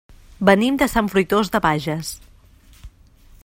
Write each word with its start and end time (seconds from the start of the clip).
Venim 0.49 0.79
de 0.83 0.87
Sant 0.93 1.11
Fruitós 1.11 1.53
de 1.57 1.61
Bages. 1.67 2.11